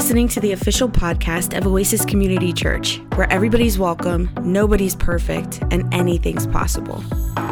[0.00, 5.92] listening to the official podcast of Oasis Community Church, where everybody's welcome, nobody's perfect, and
[5.92, 7.04] anything's possible.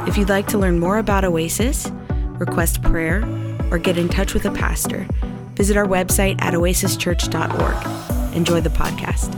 [0.08, 1.92] If you'd like to learn more about Oasis,
[2.38, 3.22] request prayer,
[3.70, 5.06] or get in touch with a pastor,
[5.56, 8.34] visit our website at oasischurch.org.
[8.34, 9.30] Enjoy the podcast.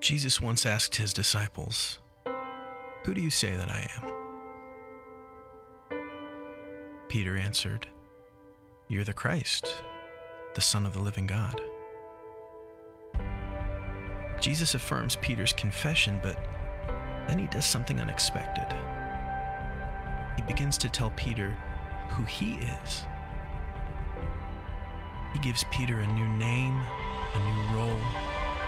[0.00, 1.98] Jesus once asked his disciples,
[3.04, 4.14] Who do you say that I am?
[7.08, 7.86] Peter answered,
[8.90, 9.82] You're the Christ,
[10.54, 11.60] the Son of the living God.
[14.40, 16.42] Jesus affirms Peter's confession, but
[17.26, 18.66] then he does something unexpected.
[20.36, 21.54] He begins to tell Peter
[22.08, 23.04] who he is.
[25.34, 26.80] He gives Peter a new name,
[27.34, 28.00] a new role,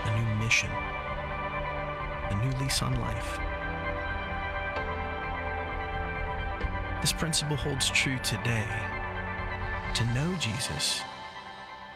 [0.04, 0.68] a new mission,
[2.28, 3.38] a new lease on life.
[7.00, 8.99] This principle holds true today.
[9.94, 11.02] To know Jesus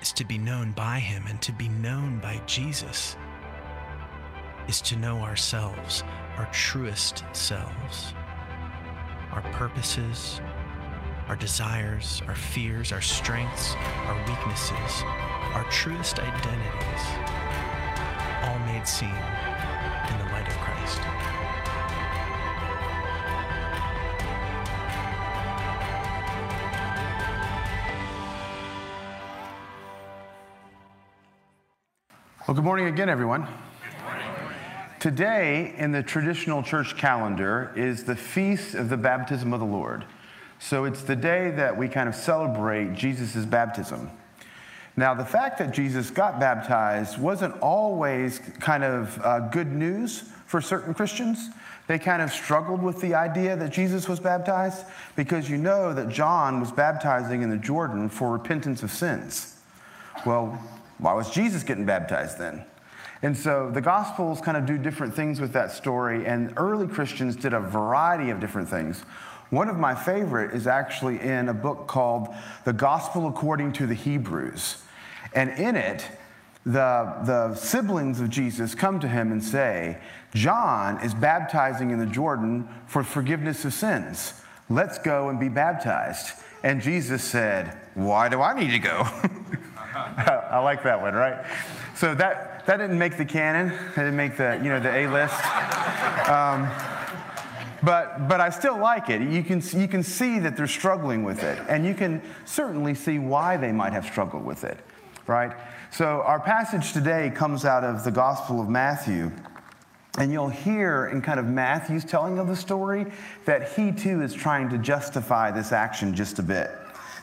[0.03, 3.17] is to be known by him, and to be known by Jesus
[4.69, 6.03] is to know ourselves,
[6.37, 8.13] our truest selves,
[9.33, 10.41] our purposes,
[11.29, 13.75] our desires, our fears, our strengths,
[14.07, 15.03] our weaknesses,
[15.55, 17.07] our truest identities,
[18.43, 19.09] all made seen
[32.47, 33.49] Well, good morning again, everyone.
[35.01, 40.05] Today, in the traditional church calendar, is the feast of the baptism of the Lord.
[40.59, 44.11] So it's the day that we kind of celebrate Jesus' baptism.
[44.95, 50.61] Now, the fact that Jesus got baptized wasn't always kind of uh, good news for
[50.61, 51.49] certain Christians.
[51.87, 54.85] They kind of struggled with the idea that Jesus was baptized
[55.17, 59.57] because you know that John was baptizing in the Jordan for repentance of sins.
[60.27, 60.63] Well,
[60.99, 62.65] why was Jesus getting baptized then?
[63.23, 67.37] And so the Gospels kind of do different things with that story, and early Christians
[67.37, 69.01] did a variety of different things.
[69.51, 72.29] One of my favorite is actually in a book called
[72.65, 74.83] The Gospel According to the Hebrews.
[75.35, 76.07] And in it,
[76.67, 79.99] the, the siblings of Jesus come to him and say,
[80.35, 84.35] John is baptizing in the Jordan for forgiveness of sins.
[84.71, 86.33] Let's go and be baptized.
[86.63, 89.07] And Jesus said, Why do I need to go?
[90.51, 91.45] I like that one, right?
[91.95, 93.71] So that, that didn't make the canon.
[93.71, 95.35] It didn't make the, you know, the A list.
[96.29, 96.69] Um,
[97.83, 99.21] but, but I still like it.
[99.21, 101.59] You can, you can see that they're struggling with it.
[101.69, 104.79] And you can certainly see why they might have struggled with it,
[105.27, 105.53] right?
[105.91, 109.31] So our passage today comes out of the Gospel of Matthew.
[110.17, 113.07] And you'll hear in kind of Matthew's telling of the story
[113.47, 116.71] that he too is trying to justify this action just a bit.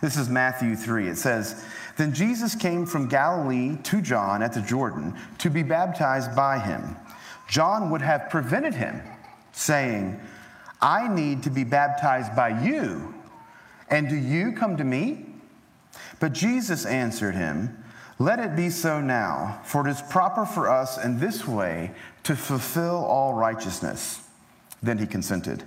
[0.01, 1.07] This is Matthew 3.
[1.07, 1.63] It says,
[1.97, 6.95] Then Jesus came from Galilee to John at the Jordan to be baptized by him.
[7.47, 9.01] John would have prevented him,
[9.51, 10.19] saying,
[10.81, 13.13] I need to be baptized by you,
[13.89, 15.25] and do you come to me?
[16.19, 17.83] But Jesus answered him,
[18.19, 21.91] Let it be so now, for it is proper for us in this way
[22.23, 24.21] to fulfill all righteousness.
[24.81, 25.63] Then he consented.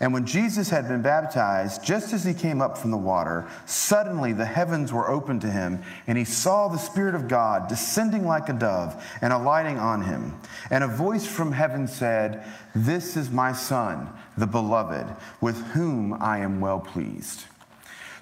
[0.00, 4.32] And when Jesus had been baptized, just as he came up from the water, suddenly
[4.32, 8.48] the heavens were opened to him, and he saw the Spirit of God descending like
[8.48, 10.40] a dove and alighting on him.
[10.70, 12.42] And a voice from heaven said,
[12.74, 15.06] This is my Son, the beloved,
[15.42, 17.44] with whom I am well pleased.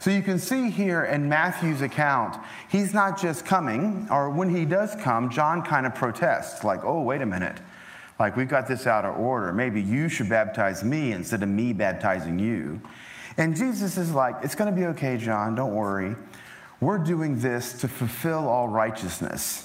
[0.00, 2.36] So you can see here in Matthew's account,
[2.68, 7.02] he's not just coming, or when he does come, John kind of protests, like, oh,
[7.02, 7.58] wait a minute.
[8.18, 9.52] Like, we've got this out of order.
[9.52, 12.80] Maybe you should baptize me instead of me baptizing you.
[13.36, 16.16] And Jesus is like, it's going to be okay, John, don't worry.
[16.80, 19.64] We're doing this to fulfill all righteousness.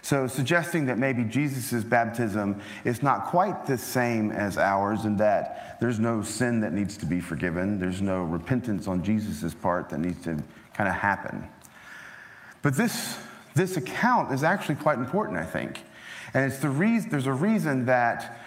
[0.00, 5.78] So, suggesting that maybe Jesus' baptism is not quite the same as ours, and that
[5.80, 9.98] there's no sin that needs to be forgiven, there's no repentance on Jesus' part that
[9.98, 10.40] needs to
[10.74, 11.48] kind of happen.
[12.62, 13.18] But this,
[13.54, 15.82] this account is actually quite important, I think.
[16.36, 18.38] And it's the reason, there's a reason that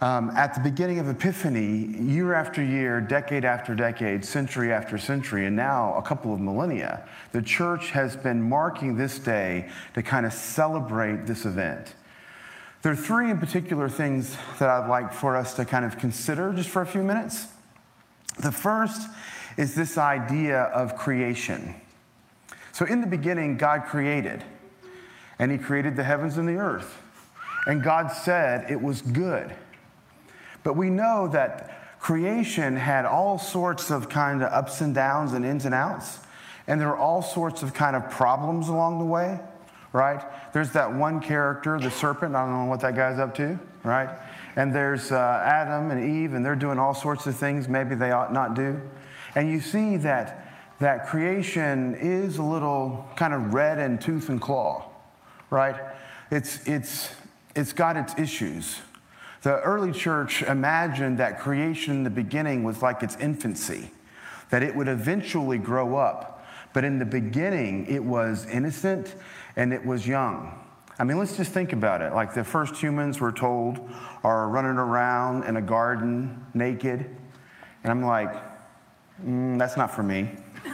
[0.00, 5.46] um, at the beginning of Epiphany, year after year, decade after decade, century after century,
[5.46, 10.26] and now a couple of millennia, the church has been marking this day to kind
[10.26, 11.94] of celebrate this event.
[12.82, 16.52] There are three in particular things that I'd like for us to kind of consider
[16.52, 17.46] just for a few minutes.
[18.40, 19.08] The first
[19.56, 21.76] is this idea of creation.
[22.72, 24.42] So, in the beginning, God created,
[25.38, 27.04] and He created the heavens and the earth.
[27.66, 29.54] And God said it was good.
[30.62, 35.44] But we know that creation had all sorts of kind of ups and downs and
[35.44, 36.20] ins and outs.
[36.68, 39.38] and there were all sorts of kind of problems along the way,
[39.92, 40.20] right?
[40.52, 44.10] There's that one character, the serpent, I don't know what that guy's up to, right?
[44.56, 48.10] And there's uh, Adam and Eve, and they're doing all sorts of things maybe they
[48.10, 48.80] ought not do.
[49.36, 50.46] And you see that
[50.78, 54.90] that creation is a little kind of red in tooth and claw,
[55.50, 55.76] right?
[56.30, 57.14] It's, it's,
[57.56, 58.80] it's got its issues.
[59.42, 63.90] The early church imagined that creation in the beginning was like its infancy,
[64.50, 66.46] that it would eventually grow up.
[66.72, 69.14] But in the beginning, it was innocent
[69.56, 70.62] and it was young.
[70.98, 72.12] I mean, let's just think about it.
[72.12, 73.78] Like the first humans, we're told,
[74.24, 77.08] are running around in a garden naked.
[77.82, 78.34] And I'm like,
[79.24, 80.30] mm, that's not for me.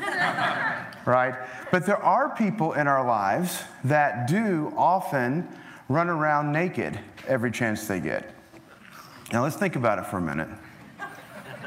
[1.07, 1.35] right?
[1.71, 5.49] But there are people in our lives that do often
[5.89, 8.35] run around naked every chance they get.
[9.33, 10.49] Now let's think about it for a minute.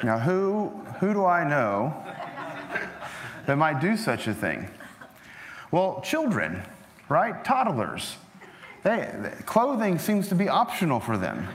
[0.04, 0.70] Now, who,
[1.00, 1.96] who do I know
[3.46, 4.70] that might do such a thing?
[5.72, 6.62] Well, children,
[7.10, 7.44] right?
[7.44, 8.18] Toddlers.
[8.84, 11.48] They, clothing seems to be optional for them,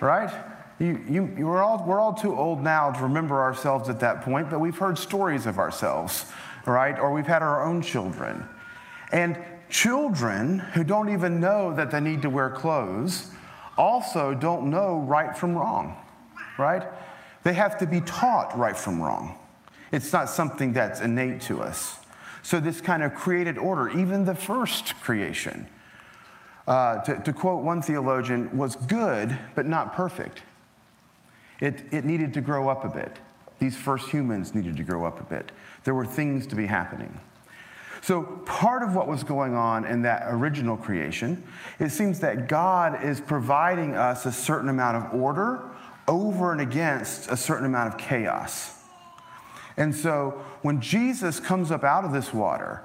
[0.00, 0.30] right?
[0.78, 4.22] You, you, you, we're, all, we're all too old now to remember ourselves at that
[4.22, 6.26] point, but we've heard stories of ourselves,
[6.66, 6.98] right?
[6.98, 8.46] Or we've had our own children.
[9.12, 9.38] And
[9.68, 13.30] children who don't even know that they need to wear clothes
[13.76, 15.96] also don't know right from wrong,
[16.58, 16.84] right?
[17.44, 19.38] They have to be taught right from wrong.
[19.92, 21.96] It's not something that's innate to us.
[22.42, 25.68] So, this kind of created order, even the first creation,
[26.66, 30.42] uh, to, to quote one theologian, was good, but not perfect.
[31.60, 33.18] It, it needed to grow up a bit.
[33.58, 35.50] These first humans needed to grow up a bit.
[35.84, 37.18] There were things to be happening.
[38.02, 41.42] So, part of what was going on in that original creation,
[41.78, 45.70] it seems that God is providing us a certain amount of order
[46.06, 48.74] over and against a certain amount of chaos.
[49.76, 52.82] And so, when Jesus comes up out of this water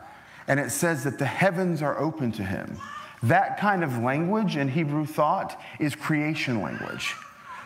[0.48, 2.78] and it says that the heavens are open to him,
[3.24, 7.16] that kind of language in Hebrew thought is creation language.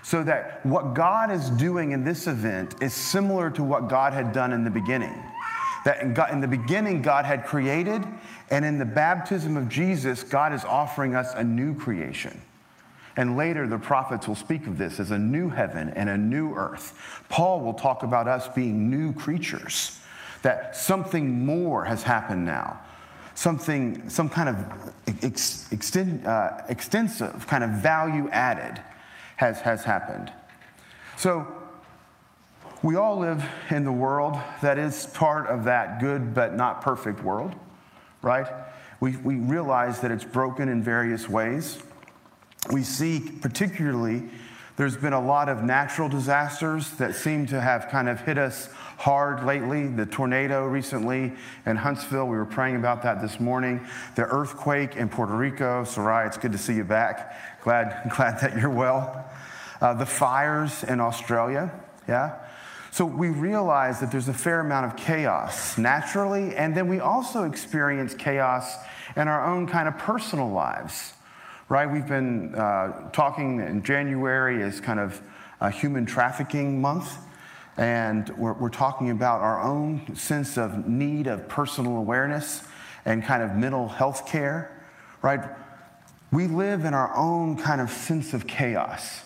[0.04, 4.32] So that what God is doing in this event is similar to what God had
[4.32, 5.22] done in the beginning.
[5.88, 8.06] That in, God, in the beginning, God had created,
[8.50, 12.42] and in the baptism of Jesus, God is offering us a new creation.
[13.16, 16.54] And later, the prophets will speak of this as a new heaven and a new
[16.56, 17.24] earth.
[17.30, 19.98] Paul will talk about us being new creatures,
[20.42, 22.82] that something more has happened now
[23.34, 24.94] something, some kind of
[25.24, 28.84] ex, extend, uh, extensive kind of value added
[29.38, 30.34] has, has happened.
[31.16, 31.48] So,
[32.84, 37.24] we all live in the world that is part of that good but not perfect
[37.24, 37.56] world,
[38.22, 38.48] right?
[39.00, 41.80] We, we realize that it's broken in various ways.
[42.72, 44.24] We see, particularly,
[44.76, 48.70] there's been a lot of natural disasters that seem to have kind of hit us
[48.98, 49.88] hard lately.
[49.88, 51.34] The tornado recently
[51.66, 53.88] in Huntsville, we were praying about that this morning.
[54.16, 55.84] The earthquake in Puerto Rico.
[55.84, 57.62] Sarai, it's good to see you back.
[57.64, 59.26] Glad, glad that you're well.
[59.82, 61.72] Uh, the fires in Australia,
[62.08, 62.47] yeah.
[62.98, 67.44] So we realize that there's a fair amount of chaos naturally, and then we also
[67.44, 68.76] experience chaos
[69.16, 71.14] in our own kind of personal lives,
[71.70, 71.86] right?
[71.86, 75.22] We've been uh, talking in January as kind of
[75.62, 77.16] a human trafficking month.
[77.78, 82.64] And we're, we're talking about our own sense of need of personal awareness
[83.06, 84.76] and kind of mental health care,
[85.22, 85.42] right?
[86.32, 89.22] We live in our own kind of sense of chaos,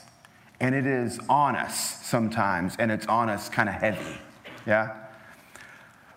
[0.61, 4.17] and it is on us sometimes, and it's on us kind of heavy,
[4.65, 4.95] yeah?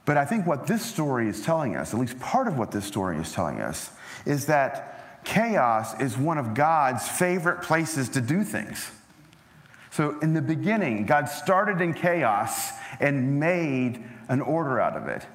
[0.05, 2.85] But I think what this story is telling us, at least part of what this
[2.85, 3.91] story is telling us,
[4.27, 8.91] is that chaos is one of God's favorite places to do things.
[9.91, 15.27] So, in the beginning, God started in chaos and made an order out of it.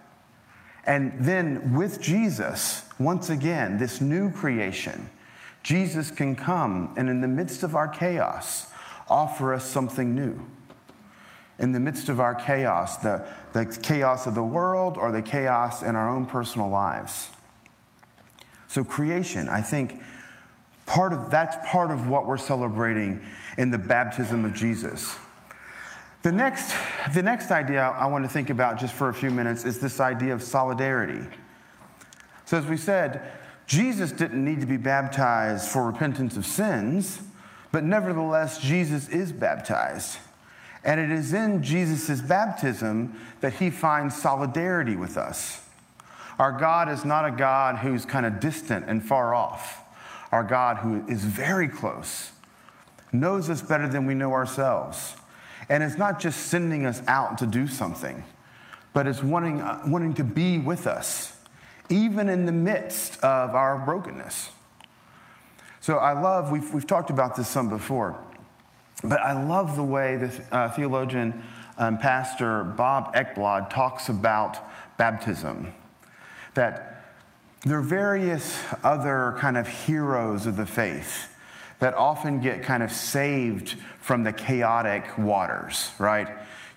[0.86, 5.10] And then with Jesus, once again, this new creation,
[5.64, 8.68] Jesus can come and in the midst of our chaos,
[9.10, 10.40] offer us something new.
[11.58, 15.84] In the midst of our chaos, the, the chaos of the world or the chaos
[15.84, 17.30] in our own personal lives.
[18.68, 20.02] So, creation, I think,
[20.86, 23.22] part of, that's part of what we're celebrating
[23.58, 25.18] in the baptism of Jesus.
[26.22, 26.76] The next,
[27.14, 30.00] the next idea I want to think about just for a few minutes is this
[30.00, 31.26] idea of solidarity.
[32.46, 33.32] So, as we said,
[33.68, 37.22] Jesus didn't need to be baptized for repentance of sins,
[37.72, 40.18] but nevertheless, Jesus is baptized.
[40.84, 45.62] And it is in Jesus' baptism that he finds solidarity with us.
[46.40, 49.84] Our God is not a God who's kind of distant and far off.
[50.32, 52.32] Our God, who is very close,
[53.12, 55.16] knows us better than we know ourselves.
[55.68, 58.24] And is not just sending us out to do something,
[58.94, 59.62] but is wanting,
[59.92, 61.34] wanting to be with us,
[61.90, 64.50] even in the midst of our brokenness.
[65.82, 68.20] So I love, we've, we've talked about this some before,
[69.04, 71.44] but I love the way the uh, theologian
[71.78, 74.58] um, Pastor Bob Ekblad talks about
[74.98, 75.74] baptism.
[76.54, 77.06] That
[77.64, 81.34] there are various other kind of heroes of the faith
[81.80, 86.28] that often get kind of saved from the chaotic waters, right?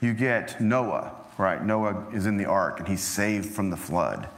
[0.00, 1.64] You get Noah, right?
[1.64, 4.28] Noah is in the ark and he's saved from the flood.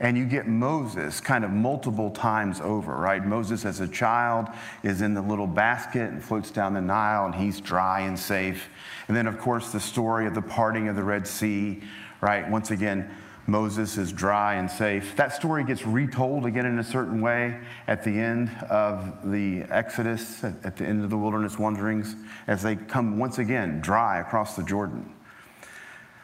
[0.00, 3.24] And you get Moses kind of multiple times over, right?
[3.24, 4.48] Moses, as a child,
[4.82, 8.70] is in the little basket and floats down the Nile, and he's dry and safe.
[9.08, 11.82] And then, of course, the story of the parting of the Red Sea,
[12.22, 12.48] right?
[12.50, 13.14] Once again,
[13.46, 15.14] Moses is dry and safe.
[15.16, 20.44] That story gets retold again in a certain way at the end of the Exodus,
[20.44, 22.16] at the end of the wilderness wanderings,
[22.46, 25.12] as they come once again dry across the Jordan.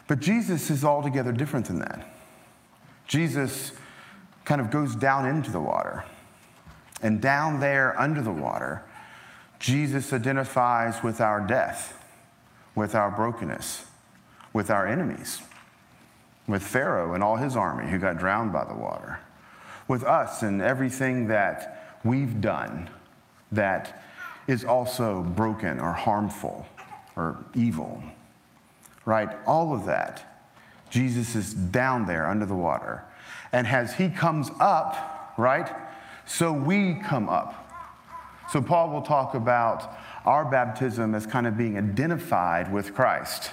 [0.07, 2.16] But Jesus is altogether different than that.
[3.07, 3.71] Jesus
[4.45, 6.03] kind of goes down into the water.
[7.01, 8.83] And down there under the water,
[9.59, 12.03] Jesus identifies with our death,
[12.75, 13.85] with our brokenness,
[14.53, 15.41] with our enemies,
[16.47, 19.19] with Pharaoh and all his army who got drowned by the water,
[19.87, 22.89] with us and everything that we've done
[23.51, 24.01] that
[24.47, 26.65] is also broken or harmful
[27.15, 28.01] or evil,
[29.05, 29.29] right?
[29.45, 30.36] All of that
[30.89, 33.03] Jesus is down there under the water.
[33.51, 35.69] And as he comes up, right,
[36.25, 37.63] so we come up.
[38.51, 39.89] So Paul will talk about
[40.25, 43.51] our baptism as kind of being identified with Christ.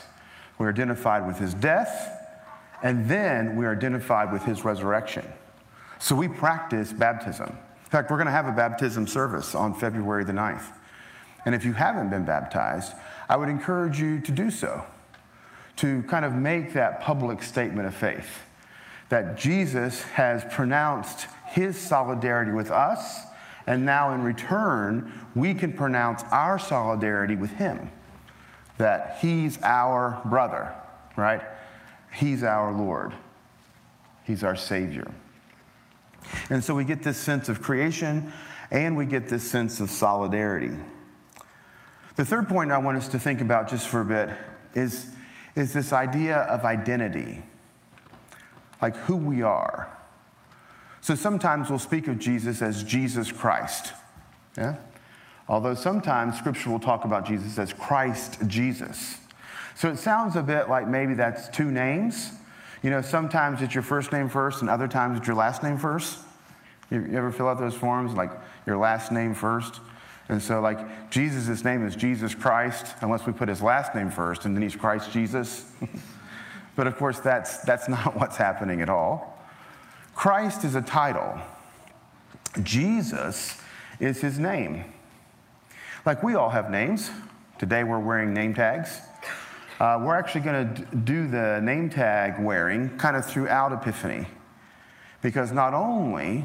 [0.59, 2.11] We're identified with his death,
[2.83, 5.27] and then we're identified with his resurrection.
[5.99, 7.49] So we practice baptism.
[7.49, 10.67] In fact, we're going to have a baptism service on February the 9th.
[11.45, 12.93] And if you haven't been baptized,
[13.29, 14.85] I would encourage you to do so
[15.77, 18.45] to kind of make that public statement of faith
[19.09, 23.21] that Jesus has pronounced his solidarity with us,
[23.67, 27.91] and now in return, we can pronounce our solidarity with him.
[28.79, 30.75] That he's our brother,
[31.17, 31.43] right?
[32.13, 33.13] He's our Lord,
[34.25, 35.11] he's our Savior.
[36.51, 38.33] And so we get this sense of creation
[38.71, 40.75] and we get this sense of solidarity.
[42.17, 44.31] The third point I want us to think about just for a bit
[44.75, 45.07] is
[45.57, 47.43] is this idea of identity,
[48.83, 49.89] like who we are.
[51.01, 53.93] So sometimes we'll speak of Jesus as Jesus Christ.
[54.57, 54.77] Yeah?
[55.49, 59.19] Although sometimes scripture will talk about Jesus as Christ Jesus.
[59.75, 62.31] So it sounds a bit like maybe that's two names.
[62.83, 65.79] You know, sometimes it's your first name first, and other times it's your last name
[65.79, 66.19] first.
[66.91, 68.31] You ever fill out those forms like
[68.67, 69.81] your last name first?
[70.29, 74.47] And so, like, Jesus' name is Jesus Christ, unless we put his last name first,
[74.47, 75.71] and then he's Christ Jesus.
[76.77, 79.39] but of course, that's, that's not what's happening at all.
[80.15, 81.39] Christ is a title,
[82.63, 83.59] Jesus
[84.01, 84.85] is his name.
[86.07, 87.11] Like, we all have names.
[87.59, 89.01] Today, we're wearing name tags.
[89.81, 94.27] Uh, we're actually going to do the name tag wearing kind of throughout Epiphany.
[95.23, 96.45] Because not only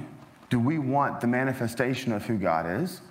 [0.50, 3.01] do we want the manifestation of who God is,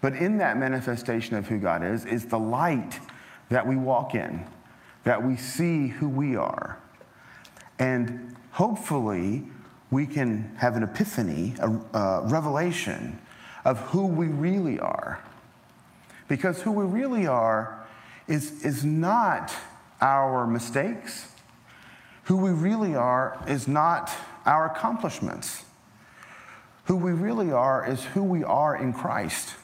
[0.00, 3.00] but in that manifestation of who God is, is the light
[3.48, 4.44] that we walk in,
[5.04, 6.78] that we see who we are.
[7.78, 9.44] And hopefully,
[9.90, 13.18] we can have an epiphany, a, a revelation
[13.64, 15.22] of who we really are.
[16.28, 17.86] Because who we really are
[18.26, 19.52] is, is not
[20.00, 21.28] our mistakes.
[22.24, 24.10] Who we really are is not
[24.44, 25.64] our accomplishments.
[26.86, 29.54] Who we really are is who we are in Christ.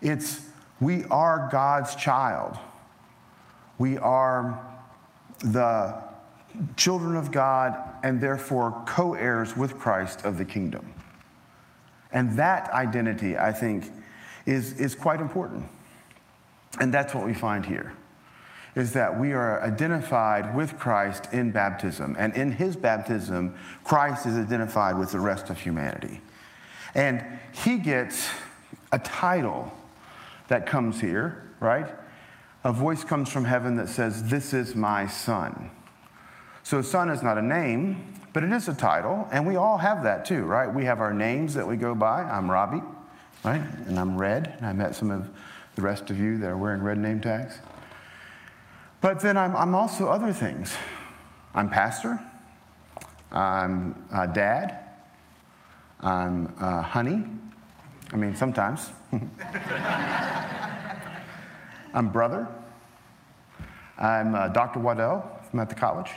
[0.00, 0.40] It's
[0.80, 2.58] we are God's child.
[3.78, 4.60] We are
[5.40, 6.02] the
[6.76, 10.92] children of God and therefore co heirs with Christ of the kingdom.
[12.12, 13.90] And that identity, I think,
[14.46, 15.66] is, is quite important.
[16.80, 17.92] And that's what we find here
[18.74, 22.14] is that we are identified with Christ in baptism.
[22.18, 26.20] And in his baptism, Christ is identified with the rest of humanity.
[26.94, 28.28] And he gets
[28.92, 29.72] a title
[30.48, 31.86] that comes here, right?
[32.64, 35.70] A voice comes from heaven that says, This is my son.
[36.62, 40.02] So, son is not a name, but it is a title, and we all have
[40.02, 40.72] that too, right?
[40.72, 42.22] We have our names that we go by.
[42.22, 42.82] I'm Robbie,
[43.44, 43.62] right?
[43.86, 45.30] And I'm Red, and I met some of
[45.76, 47.58] the rest of you that are wearing red name tags.
[49.00, 50.74] But then I'm, I'm also other things.
[51.54, 52.18] I'm pastor,
[53.30, 54.78] I'm dad,
[56.00, 57.24] I'm honey.
[58.12, 58.90] I mean, sometimes.
[61.94, 62.46] I'm brother.
[63.98, 64.80] I'm uh, Dr.
[64.80, 66.10] Waddell from at the college.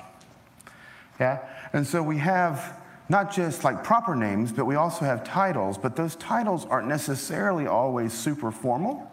[1.19, 1.39] Yeah?
[1.73, 2.79] And so we have
[3.09, 7.65] not just like proper names, but we also have titles, but those titles aren't necessarily
[7.65, 9.09] always super formal.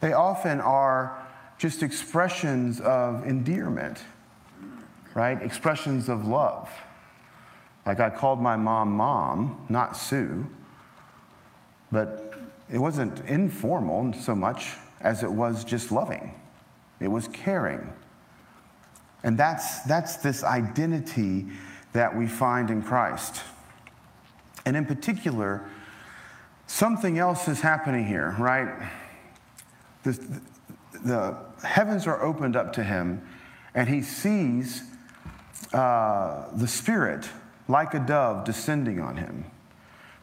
[0.00, 1.22] They often are
[1.58, 4.02] just expressions of endearment,
[5.14, 5.40] right?
[5.42, 6.70] Expressions of love.
[7.84, 10.46] Like I called my mom mom, not Sue,
[11.96, 12.30] but
[12.70, 16.34] it wasn't informal so much as it was just loving.
[17.00, 17.90] It was caring.
[19.22, 21.46] And that's, that's this identity
[21.94, 23.42] that we find in Christ.
[24.66, 25.66] And in particular,
[26.66, 28.90] something else is happening here, right?
[30.02, 30.42] The,
[31.02, 31.34] the
[31.66, 33.26] heavens are opened up to him,
[33.74, 34.82] and he sees
[35.72, 37.26] uh, the Spirit
[37.68, 39.46] like a dove descending on him.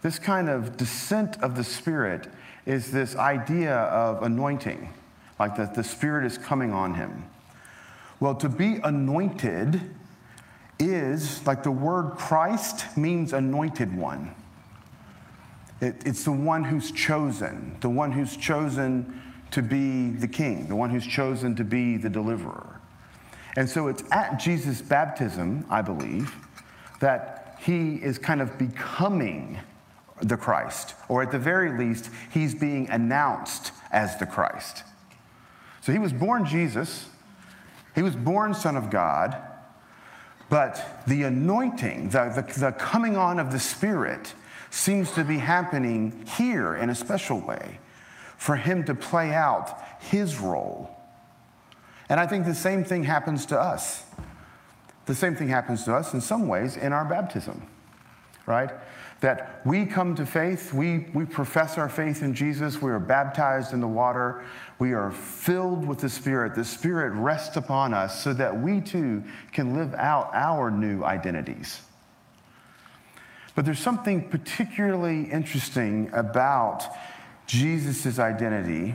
[0.03, 2.27] This kind of descent of the Spirit
[2.65, 4.93] is this idea of anointing,
[5.39, 7.23] like that the Spirit is coming on him.
[8.19, 9.81] Well, to be anointed
[10.77, 14.35] is like the word Christ means anointed one.
[15.79, 20.75] It, it's the one who's chosen, the one who's chosen to be the king, the
[20.75, 22.81] one who's chosen to be the deliverer.
[23.55, 26.35] And so it's at Jesus' baptism, I believe,
[26.99, 29.59] that he is kind of becoming
[30.21, 34.83] the Christ, or at the very least, he's being announced as the Christ.
[35.81, 37.07] So he was born Jesus,
[37.95, 39.37] he was born Son of God,
[40.49, 44.33] but the anointing, the, the, the, coming on of the Spirit,
[44.69, 47.79] seems to be happening here in a special way
[48.37, 50.89] for him to play out his role.
[52.09, 54.03] And I think the same thing happens to us.
[55.05, 57.67] The same thing happens to us in some ways in our baptism,
[58.45, 58.69] right?
[59.23, 63.71] That we come to faith, we, we profess our faith in Jesus, we are baptized
[63.71, 64.43] in the water,
[64.79, 66.55] we are filled with the Spirit.
[66.55, 71.79] The Spirit rests upon us so that we too can live out our new identities.
[73.55, 76.83] But there's something particularly interesting about
[77.47, 78.93] Jesus' identity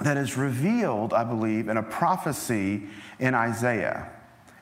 [0.00, 2.84] that is revealed, I believe, in a prophecy
[3.18, 4.10] in Isaiah.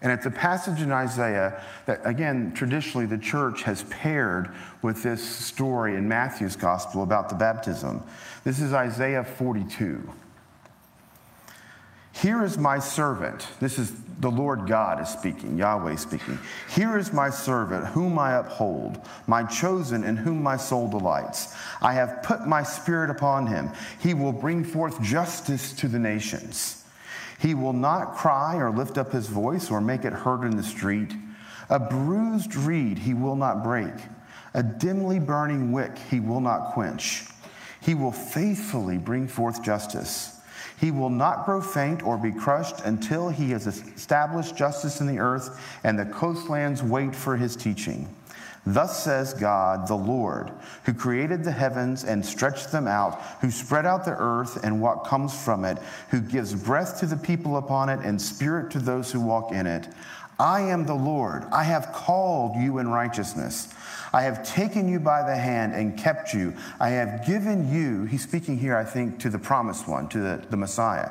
[0.03, 4.51] And it's a passage in Isaiah that, again, traditionally the church has paired
[4.83, 8.03] with this story in Matthew's gospel about the baptism.
[8.45, 10.09] This is Isaiah 42.
[12.13, 13.47] Here is my servant.
[13.61, 16.39] This is the Lord God is speaking, Yahweh speaking.
[16.75, 21.55] Here is my servant, whom I uphold, my chosen, in whom my soul delights.
[21.83, 23.71] I have put my spirit upon him.
[24.01, 26.86] He will bring forth justice to the nations.
[27.39, 30.63] He will not cry or lift up his voice or make it heard in the
[30.63, 31.15] street.
[31.69, 33.95] A bruised reed he will not break,
[34.55, 37.25] a dimly burning wick he will not quench.
[37.81, 40.41] He will faithfully bring forth justice.
[40.81, 45.19] He will not grow faint or be crushed until he has established justice in the
[45.19, 48.09] earth and the coastlands wait for his teaching.
[48.67, 50.51] Thus says God, the Lord,
[50.85, 55.05] who created the heavens and stretched them out, who spread out the earth and what
[55.05, 55.79] comes from it,
[56.11, 59.69] who gives breath to the people upon it and spirit to those who walk in
[59.69, 59.87] it.
[60.41, 61.45] I am the Lord.
[61.53, 63.73] I have called you in righteousness.
[64.13, 66.55] I have taken you by the hand and kept you.
[66.81, 70.45] I have given you, he's speaking here, I think, to the promised one, to the,
[70.51, 71.11] the Messiah.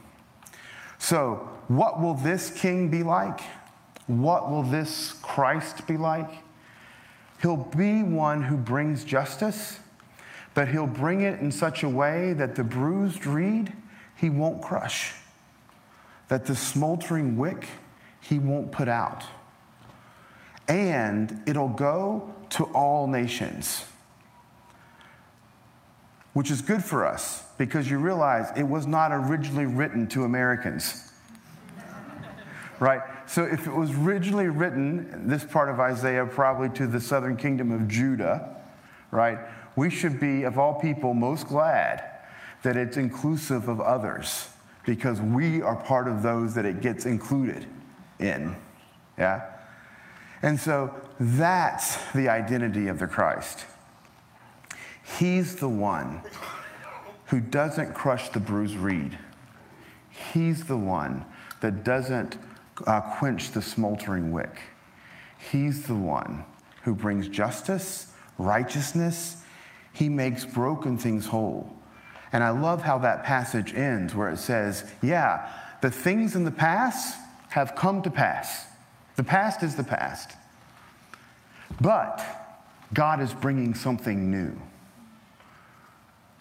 [1.01, 3.41] So, what will this king be like?
[4.05, 6.29] What will this Christ be like?
[7.41, 9.79] He'll be one who brings justice,
[10.53, 13.73] but he'll bring it in such a way that the bruised reed
[14.15, 15.13] he won't crush,
[16.27, 17.65] that the smoldering wick
[18.21, 19.23] he won't put out.
[20.67, 23.85] And it'll go to all nations,
[26.33, 31.11] which is good for us because you realize it was not originally written to Americans.
[32.79, 33.01] right?
[33.27, 37.71] So if it was originally written, this part of Isaiah, probably to the southern kingdom
[37.71, 38.55] of Judah,
[39.11, 39.39] right?
[39.75, 42.03] We should be, of all people, most glad
[42.63, 44.47] that it's inclusive of others
[44.85, 47.65] because we are part of those that it gets included
[48.19, 48.55] in.
[49.17, 49.49] Yeah?
[50.41, 53.65] And so that's the identity of the Christ.
[55.03, 56.21] He's the one
[57.25, 59.17] who doesn't crush the bruised reed.
[60.09, 61.25] He's the one
[61.61, 62.37] that doesn't
[62.85, 64.59] uh, quench the smoldering wick.
[65.37, 66.45] He's the one
[66.83, 69.37] who brings justice, righteousness.
[69.93, 71.75] He makes broken things whole.
[72.33, 75.49] And I love how that passage ends where it says, Yeah,
[75.81, 77.17] the things in the past
[77.49, 78.65] have come to pass.
[79.15, 80.31] The past is the past.
[81.79, 82.23] But
[82.93, 84.55] God is bringing something new.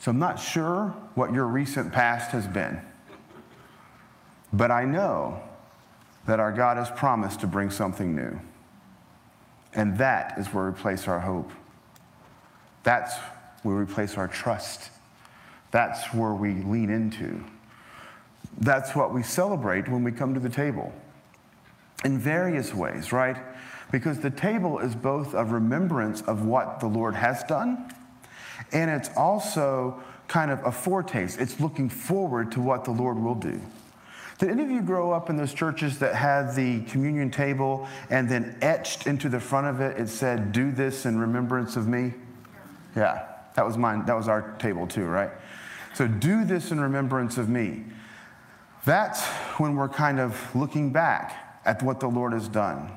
[0.00, 2.80] So I'm not sure what your recent past has been,
[4.50, 5.42] but I know
[6.26, 8.40] that our God has promised to bring something new.
[9.74, 11.52] And that is where we place our hope.
[12.82, 13.14] That's
[13.62, 14.90] where we place our trust.
[15.70, 17.44] That's where we lean into.
[18.58, 20.94] That's what we celebrate when we come to the table
[22.06, 23.36] in various ways, right?
[23.92, 27.92] Because the table is both a remembrance of what the Lord has done,
[28.72, 31.40] and it's also kind of a foretaste.
[31.40, 33.60] It's looking forward to what the Lord will do.
[34.38, 38.28] Did any of you grow up in those churches that had the communion table and
[38.28, 42.14] then etched into the front of it, it said, Do this in remembrance of me?
[42.96, 44.06] Yeah, that was mine.
[44.06, 45.30] That was our table too, right?
[45.94, 47.84] So, do this in remembrance of me.
[48.84, 49.22] That's
[49.58, 52.90] when we're kind of looking back at what the Lord has done.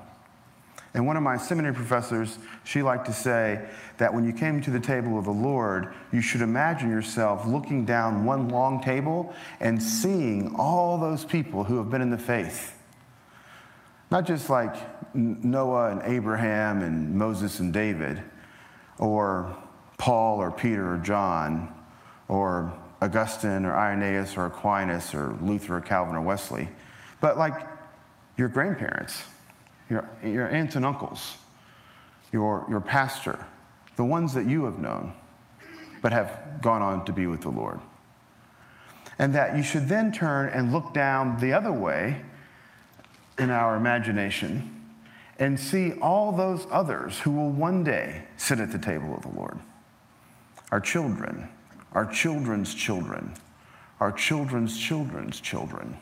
[0.93, 4.69] And one of my seminary professors, she liked to say that when you came to
[4.69, 9.81] the table of the Lord, you should imagine yourself looking down one long table and
[9.81, 12.79] seeing all those people who have been in the faith.
[14.11, 14.75] Not just like
[15.15, 18.21] Noah and Abraham and Moses and David,
[18.99, 19.57] or
[19.97, 21.73] Paul or Peter or John,
[22.27, 26.69] or Augustine or Irenaeus or Aquinas or Luther or Calvin or Wesley,
[27.19, 27.67] but like
[28.37, 29.23] your grandparents
[29.89, 31.37] your, your aunts and uncles,
[32.31, 33.45] your, your pastor,
[33.95, 35.13] the ones that you have known,
[36.01, 37.79] but have gone on to be with the Lord.
[39.19, 42.21] And that you should then turn and look down the other way
[43.37, 44.81] in our imagination
[45.39, 49.39] and see all those others who will one day sit at the table of the
[49.39, 49.59] Lord.
[50.71, 51.49] Our children,
[51.93, 53.33] our children's children,
[53.99, 55.97] our children's children's children.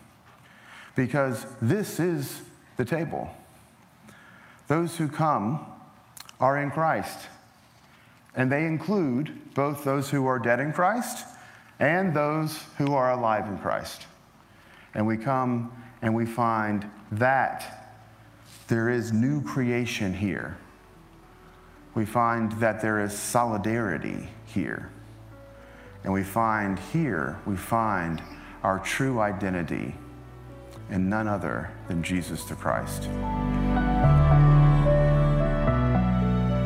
[0.96, 2.42] Because this is
[2.78, 3.30] the table.
[4.72, 5.66] Those who come
[6.40, 7.28] are in Christ.
[8.34, 11.26] And they include both those who are dead in Christ
[11.82, 14.08] and those who are alive in Christ.
[14.94, 17.98] And we come and we find that
[18.70, 20.56] there is new creation here.
[21.94, 24.90] We find that there is solidarity here.
[26.06, 28.24] And we find here, we find
[28.64, 29.96] our true identity
[30.90, 33.10] in none other than Jesus the Christ.